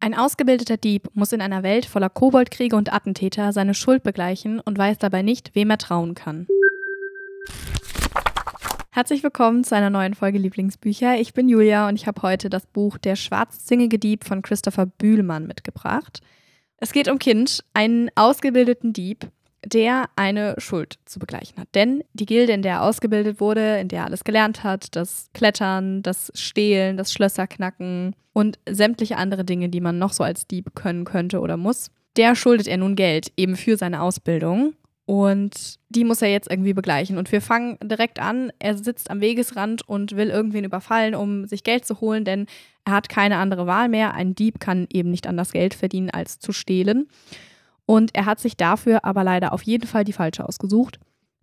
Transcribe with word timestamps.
Ein 0.00 0.14
ausgebildeter 0.14 0.76
Dieb 0.76 1.08
muss 1.14 1.32
in 1.32 1.40
einer 1.40 1.64
Welt 1.64 1.84
voller 1.84 2.08
Koboldkriege 2.08 2.76
und 2.76 2.92
Attentäter 2.92 3.52
seine 3.52 3.74
Schuld 3.74 4.04
begleichen 4.04 4.60
und 4.60 4.78
weiß 4.78 4.98
dabei 4.98 5.22
nicht, 5.22 5.56
wem 5.56 5.70
er 5.70 5.78
trauen 5.78 6.14
kann. 6.14 6.46
Herzlich 8.92 9.24
willkommen 9.24 9.64
zu 9.64 9.74
einer 9.74 9.90
neuen 9.90 10.14
Folge 10.14 10.38
Lieblingsbücher. 10.38 11.18
Ich 11.18 11.34
bin 11.34 11.48
Julia 11.48 11.88
und 11.88 11.96
ich 11.96 12.06
habe 12.06 12.22
heute 12.22 12.48
das 12.48 12.64
Buch 12.66 12.96
Der 12.98 13.16
schwarzzingige 13.16 13.98
Dieb 13.98 14.24
von 14.24 14.40
Christopher 14.42 14.86
Bühlmann 14.86 15.48
mitgebracht. 15.48 16.20
Es 16.76 16.92
geht 16.92 17.08
um 17.08 17.18
Kind, 17.18 17.64
einen 17.74 18.08
ausgebildeten 18.14 18.92
Dieb, 18.92 19.28
der 19.64 20.08
eine 20.16 20.54
Schuld 20.58 20.98
zu 21.04 21.18
begleichen 21.18 21.58
hat. 21.58 21.68
Denn 21.74 22.04
die 22.12 22.26
Gilde, 22.26 22.52
in 22.52 22.62
der 22.62 22.74
er 22.74 22.82
ausgebildet 22.82 23.40
wurde, 23.40 23.78
in 23.78 23.88
der 23.88 24.00
er 24.00 24.06
alles 24.06 24.24
gelernt 24.24 24.62
hat, 24.62 24.94
das 24.96 25.30
Klettern, 25.34 26.02
das 26.02 26.30
Stehlen, 26.34 26.96
das 26.96 27.12
Schlösserknacken 27.12 28.14
und 28.32 28.58
sämtliche 28.68 29.16
andere 29.16 29.44
Dinge, 29.44 29.68
die 29.68 29.80
man 29.80 29.98
noch 29.98 30.12
so 30.12 30.22
als 30.24 30.46
Dieb 30.46 30.74
können 30.74 31.04
könnte 31.04 31.40
oder 31.40 31.56
muss, 31.56 31.90
der 32.16 32.34
schuldet 32.34 32.68
er 32.68 32.76
nun 32.76 32.96
Geld 32.96 33.32
eben 33.36 33.56
für 33.56 33.76
seine 33.76 34.02
Ausbildung. 34.02 34.74
Und 35.06 35.76
die 35.88 36.04
muss 36.04 36.20
er 36.20 36.30
jetzt 36.30 36.50
irgendwie 36.50 36.74
begleichen. 36.74 37.16
Und 37.16 37.32
wir 37.32 37.40
fangen 37.40 37.78
direkt 37.82 38.20
an. 38.20 38.52
Er 38.58 38.76
sitzt 38.76 39.10
am 39.10 39.22
Wegesrand 39.22 39.88
und 39.88 40.16
will 40.16 40.28
irgendwen 40.28 40.64
überfallen, 40.64 41.14
um 41.14 41.46
sich 41.46 41.64
Geld 41.64 41.86
zu 41.86 42.02
holen, 42.02 42.26
denn 42.26 42.44
er 42.84 42.92
hat 42.92 43.08
keine 43.08 43.38
andere 43.38 43.66
Wahl 43.66 43.88
mehr. 43.88 44.12
Ein 44.12 44.34
Dieb 44.34 44.60
kann 44.60 44.86
eben 44.92 45.10
nicht 45.10 45.26
anders 45.26 45.52
Geld 45.52 45.72
verdienen, 45.72 46.10
als 46.10 46.40
zu 46.40 46.52
stehlen. 46.52 47.08
Und 47.90 48.14
er 48.14 48.26
hat 48.26 48.38
sich 48.38 48.54
dafür 48.54 49.06
aber 49.06 49.24
leider 49.24 49.54
auf 49.54 49.62
jeden 49.62 49.86
Fall 49.86 50.04
die 50.04 50.12
falsche 50.12 50.46
ausgesucht. 50.46 51.00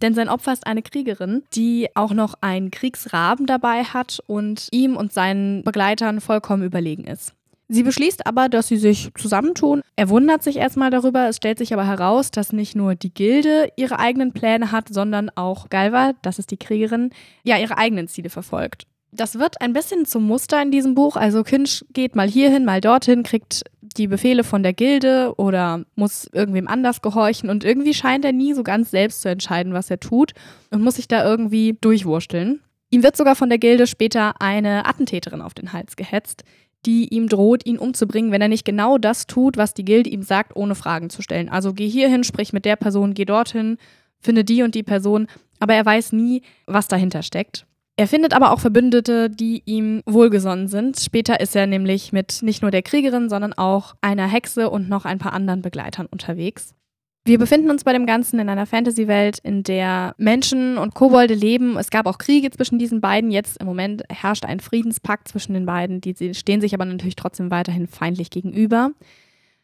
Denn 0.00 0.14
sein 0.14 0.28
Opfer 0.28 0.52
ist 0.52 0.68
eine 0.68 0.82
Kriegerin, 0.82 1.42
die 1.52 1.88
auch 1.96 2.12
noch 2.12 2.34
einen 2.40 2.70
Kriegsraben 2.70 3.46
dabei 3.46 3.82
hat 3.82 4.20
und 4.28 4.68
ihm 4.70 4.96
und 4.96 5.12
seinen 5.12 5.64
Begleitern 5.64 6.20
vollkommen 6.20 6.62
überlegen 6.62 7.02
ist. 7.02 7.34
Sie 7.66 7.82
beschließt 7.82 8.24
aber, 8.24 8.48
dass 8.48 8.68
sie 8.68 8.76
sich 8.76 9.10
zusammentun. 9.18 9.82
Er 9.96 10.08
wundert 10.10 10.44
sich 10.44 10.58
erstmal 10.58 10.90
darüber. 10.90 11.28
Es 11.28 11.38
stellt 11.38 11.58
sich 11.58 11.72
aber 11.72 11.84
heraus, 11.84 12.30
dass 12.30 12.52
nicht 12.52 12.76
nur 12.76 12.94
die 12.94 13.12
Gilde 13.12 13.72
ihre 13.74 13.98
eigenen 13.98 14.32
Pläne 14.32 14.70
hat, 14.70 14.88
sondern 14.90 15.30
auch 15.34 15.68
Galva, 15.70 16.12
das 16.22 16.38
ist 16.38 16.52
die 16.52 16.56
Kriegerin, 16.56 17.10
ja 17.42 17.58
ihre 17.58 17.76
eigenen 17.78 18.06
Ziele 18.06 18.30
verfolgt. 18.30 18.86
Das 19.10 19.40
wird 19.40 19.60
ein 19.60 19.72
bisschen 19.72 20.06
zum 20.06 20.22
Muster 20.24 20.62
in 20.62 20.70
diesem 20.70 20.94
Buch. 20.94 21.16
Also 21.16 21.42
Kinch 21.42 21.84
geht 21.92 22.14
mal 22.14 22.28
hierhin, 22.28 22.64
mal 22.64 22.80
dorthin, 22.80 23.24
kriegt 23.24 23.64
die 23.98 24.06
Befehle 24.06 24.44
von 24.44 24.62
der 24.62 24.72
Gilde 24.72 25.34
oder 25.36 25.84
muss 25.94 26.28
irgendwem 26.32 26.68
anders 26.68 27.02
gehorchen 27.02 27.50
und 27.50 27.64
irgendwie 27.64 27.94
scheint 27.94 28.24
er 28.24 28.32
nie 28.32 28.54
so 28.54 28.62
ganz 28.62 28.90
selbst 28.90 29.22
zu 29.22 29.28
entscheiden, 29.28 29.72
was 29.72 29.90
er 29.90 30.00
tut 30.00 30.32
und 30.70 30.82
muss 30.82 30.96
sich 30.96 31.08
da 31.08 31.24
irgendwie 31.24 31.76
durchwursteln. 31.80 32.60
Ihm 32.90 33.02
wird 33.02 33.16
sogar 33.16 33.36
von 33.36 33.48
der 33.48 33.58
Gilde 33.58 33.86
später 33.86 34.40
eine 34.40 34.86
Attentäterin 34.86 35.42
auf 35.42 35.52
den 35.52 35.72
Hals 35.72 35.96
gehetzt, 35.96 36.44
die 36.86 37.08
ihm 37.08 37.28
droht, 37.28 37.66
ihn 37.66 37.78
umzubringen, 37.78 38.30
wenn 38.30 38.40
er 38.40 38.48
nicht 38.48 38.64
genau 38.64 38.98
das 38.98 39.26
tut, 39.26 39.56
was 39.56 39.74
die 39.74 39.84
Gilde 39.84 40.08
ihm 40.10 40.22
sagt, 40.22 40.56
ohne 40.56 40.74
Fragen 40.74 41.10
zu 41.10 41.20
stellen. 41.20 41.48
Also 41.48 41.74
geh 41.74 41.88
hierhin, 41.88 42.24
sprich 42.24 42.52
mit 42.52 42.64
der 42.64 42.76
Person, 42.76 43.14
geh 43.14 43.24
dorthin, 43.24 43.76
finde 44.20 44.44
die 44.44 44.62
und 44.62 44.74
die 44.74 44.82
Person, 44.82 45.26
aber 45.58 45.74
er 45.74 45.84
weiß 45.84 46.12
nie, 46.12 46.42
was 46.66 46.88
dahinter 46.88 47.22
steckt. 47.22 47.66
Er 47.98 48.06
findet 48.06 48.32
aber 48.32 48.52
auch 48.52 48.60
Verbündete, 48.60 49.28
die 49.28 49.64
ihm 49.64 50.02
wohlgesonnen 50.06 50.68
sind. 50.68 51.00
Später 51.00 51.40
ist 51.40 51.56
er 51.56 51.66
nämlich 51.66 52.12
mit 52.12 52.44
nicht 52.44 52.62
nur 52.62 52.70
der 52.70 52.82
Kriegerin, 52.82 53.28
sondern 53.28 53.54
auch 53.54 53.96
einer 54.00 54.28
Hexe 54.28 54.70
und 54.70 54.88
noch 54.88 55.04
ein 55.04 55.18
paar 55.18 55.32
anderen 55.32 55.62
Begleitern 55.62 56.06
unterwegs. 56.06 56.76
Wir 57.24 57.40
befinden 57.40 57.70
uns 57.70 57.82
bei 57.82 57.92
dem 57.92 58.06
Ganzen 58.06 58.38
in 58.38 58.48
einer 58.48 58.66
Fantasy-Welt, 58.66 59.40
in 59.42 59.64
der 59.64 60.14
Menschen 60.16 60.78
und 60.78 60.94
Kobolde 60.94 61.34
leben. 61.34 61.76
Es 61.76 61.90
gab 61.90 62.06
auch 62.06 62.18
Kriege 62.18 62.52
zwischen 62.52 62.78
diesen 62.78 63.00
beiden. 63.00 63.32
Jetzt 63.32 63.60
im 63.60 63.66
Moment 63.66 64.04
herrscht 64.08 64.44
ein 64.44 64.60
Friedенspakt 64.60 65.26
zwischen 65.26 65.54
den 65.54 65.66
beiden. 65.66 66.00
Die 66.00 66.34
stehen 66.34 66.60
sich 66.60 66.74
aber 66.74 66.84
natürlich 66.84 67.16
trotzdem 67.16 67.50
weiterhin 67.50 67.88
feindlich 67.88 68.30
gegenüber. 68.30 68.92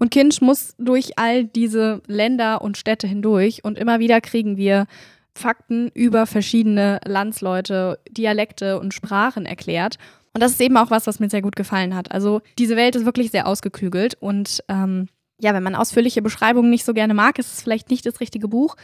Und 0.00 0.10
Kinch 0.10 0.40
muss 0.40 0.74
durch 0.78 1.16
all 1.16 1.44
diese 1.44 2.02
Länder 2.08 2.60
und 2.60 2.76
Städte 2.76 3.06
hindurch 3.06 3.62
und 3.62 3.78
immer 3.78 4.00
wieder 4.00 4.20
kriegen 4.20 4.56
wir 4.56 4.88
Fakten 5.36 5.90
über 5.94 6.26
verschiedene 6.26 7.00
Landsleute, 7.04 7.98
Dialekte 8.10 8.80
und 8.80 8.94
Sprachen 8.94 9.46
erklärt. 9.46 9.98
Und 10.34 10.42
das 10.42 10.52
ist 10.52 10.60
eben 10.60 10.76
auch 10.76 10.90
was, 10.90 11.06
was 11.06 11.20
mir 11.20 11.30
sehr 11.30 11.42
gut 11.42 11.56
gefallen 11.56 11.94
hat. 11.94 12.12
Also 12.12 12.42
diese 12.58 12.76
Welt 12.76 12.96
ist 12.96 13.06
wirklich 13.06 13.30
sehr 13.30 13.46
ausgeklügelt 13.46 14.14
und 14.20 14.62
ähm, 14.68 15.08
ja, 15.38 15.52
wenn 15.54 15.62
man 15.62 15.74
ausführliche 15.74 16.22
Beschreibungen 16.22 16.70
nicht 16.70 16.84
so 16.84 16.94
gerne 16.94 17.14
mag, 17.14 17.38
ist 17.38 17.52
es 17.52 17.62
vielleicht 17.62 17.90
nicht 17.90 18.06
das 18.06 18.20
richtige 18.20 18.48
Buch. 18.48 18.76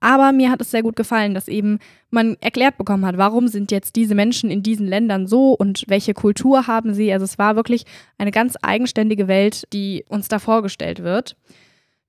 Aber 0.00 0.32
mir 0.32 0.50
hat 0.50 0.60
es 0.60 0.70
sehr 0.70 0.82
gut 0.82 0.96
gefallen, 0.96 1.34
dass 1.34 1.48
eben 1.48 1.80
man 2.10 2.36
erklärt 2.40 2.78
bekommen 2.78 3.04
hat, 3.04 3.18
warum 3.18 3.48
sind 3.48 3.72
jetzt 3.72 3.96
diese 3.96 4.14
Menschen 4.14 4.50
in 4.50 4.62
diesen 4.62 4.86
Ländern 4.86 5.26
so 5.26 5.52
und 5.52 5.84
welche 5.88 6.14
Kultur 6.14 6.66
haben 6.66 6.94
sie. 6.94 7.12
Also 7.12 7.24
es 7.24 7.38
war 7.38 7.56
wirklich 7.56 7.84
eine 8.16 8.30
ganz 8.30 8.56
eigenständige 8.62 9.26
Welt, 9.28 9.64
die 9.72 10.04
uns 10.08 10.28
da 10.28 10.38
vorgestellt 10.38 11.02
wird. 11.02 11.36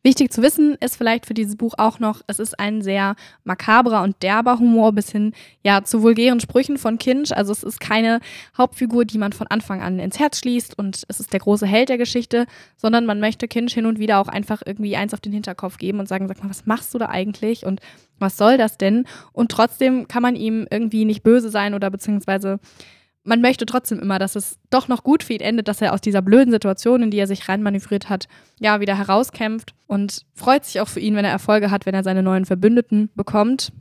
Wichtig 0.02 0.32
zu 0.32 0.42
wissen 0.42 0.76
ist 0.80 0.96
vielleicht 0.96 1.26
für 1.26 1.34
dieses 1.34 1.58
Buch 1.58 1.74
auch 1.78 2.00
noch, 2.00 2.22
es 2.28 2.40
ist 2.40 2.58
ein 2.58 2.82
sehr 2.82 3.18
makabrer 3.44 4.02
und 4.02 4.24
derber 4.24 4.58
Humor 4.58 4.94
bis 4.94 5.12
hin 5.12 5.34
ja 5.62 5.84
zu 5.84 6.02
vulgären 6.02 6.40
Sprüchen 6.40 6.78
von 6.78 6.98
Kinch. 6.98 7.36
Also 7.36 7.52
es 7.52 7.64
ist 7.64 7.82
keine 7.82 8.22
Hauptfigur, 8.58 9.04
die 9.04 9.18
man 9.18 9.34
von 9.34 9.48
Anfang 9.48 9.82
an 9.82 10.00
ins 10.00 10.18
Herz 10.18 10.40
schließt 10.40 10.78
und 10.80 11.04
es 11.10 11.20
ist 11.20 11.34
der 11.34 11.42
große 11.42 11.68
Held 11.68 11.90
der 11.90 11.98
Geschichte, 11.98 12.46
sondern 12.78 13.06
man 13.06 13.20
möchte 13.20 13.50
Kinch 13.50 13.74
hin 13.74 13.86
und 13.86 14.00
wieder 14.00 14.20
auch 14.20 14.30
einfach 14.30 14.62
irgendwie 14.66 14.96
eins 14.96 15.14
auf 15.14 15.20
den 15.20 15.34
Hinterkopf 15.34 15.78
geben 15.78 16.00
und 16.00 16.08
sagen, 16.08 16.30
sag 16.30 16.42
mal, 16.42 16.50
was 16.50 16.66
machst 16.66 16.94
du 16.94 16.98
da 16.98 17.08
eigentlich 17.10 17.66
und 17.66 17.82
was 18.20 18.38
soll 18.38 18.58
das 18.58 18.78
denn? 18.78 19.06
Und 19.34 19.52
trotzdem 19.52 20.08
kann 20.08 20.22
man 20.22 20.38
ihm 20.38 20.66
irgendwie 20.72 21.04
nicht 21.04 21.24
böse 21.24 21.50
sein 21.50 21.74
oder 21.74 21.90
beziehungsweise 21.90 22.62
man 23.24 23.42
möchte 23.42 23.66
trotzdem 23.66 24.00
immer, 24.00 24.20
dass 24.20 24.36
es 24.36 24.60
doch 24.70 24.88
noch 24.88 25.04
gut 25.04 25.24
für 25.24 25.34
ihn 25.34 25.42
endet, 25.42 25.68
dass 25.68 25.82
er 25.82 25.94
aus 25.94 26.02
dieser 26.02 26.22
blöden 26.22 26.52
Situation, 26.52 27.04
in 27.04 27.12
die 27.12 27.18
er 27.18 27.28
sich 27.28 27.48
reinmanövriert 27.50 28.10
hat, 28.10 28.28
ja, 28.60 28.80
wieder 28.80 28.98
herauskämpft 28.98 29.74
und 29.88 30.26
freut 30.34 30.66
sich 30.66 30.80
auch 30.82 30.88
für 30.88 31.00
ihn, 31.00 31.16
wenn 31.16 31.26
er 31.26 31.32
Erfolge 31.32 31.72
hat, 31.72 31.86
wenn 31.86 31.96
er 31.96 32.04
seine 32.04 32.24
neuen 32.24 32.46
Verbündeten 32.46 33.10
bekommt. 33.16 33.72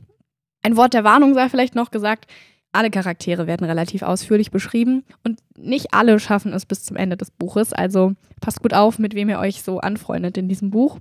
Ein 0.61 0.77
Wort 0.77 0.93
der 0.93 1.03
Warnung 1.03 1.33
sei 1.33 1.49
vielleicht 1.49 1.75
noch 1.75 1.91
gesagt. 1.91 2.29
Alle 2.71 2.91
Charaktere 2.91 3.47
werden 3.47 3.65
relativ 3.65 4.03
ausführlich 4.03 4.51
beschrieben 4.51 5.03
und 5.23 5.39
nicht 5.57 5.93
alle 5.93 6.19
schaffen 6.19 6.53
es 6.53 6.65
bis 6.65 6.83
zum 6.83 6.97
Ende 6.97 7.17
des 7.17 7.31
Buches. 7.31 7.73
Also 7.73 8.13
passt 8.41 8.61
gut 8.61 8.73
auf, 8.73 8.99
mit 8.99 9.15
wem 9.15 9.29
ihr 9.29 9.39
euch 9.39 9.63
so 9.63 9.79
anfreundet 9.79 10.37
in 10.37 10.47
diesem 10.47 10.69
Buch. 10.69 10.99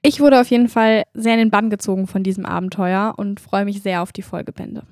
Ich 0.00 0.20
wurde 0.20 0.40
auf 0.40 0.48
jeden 0.48 0.68
Fall 0.68 1.04
sehr 1.12 1.34
in 1.34 1.38
den 1.38 1.50
Bann 1.50 1.68
gezogen 1.68 2.06
von 2.06 2.22
diesem 2.22 2.46
Abenteuer 2.46 3.14
und 3.16 3.40
freue 3.40 3.64
mich 3.64 3.82
sehr 3.82 4.02
auf 4.02 4.12
die 4.12 4.22
Folgebände. 4.22 4.84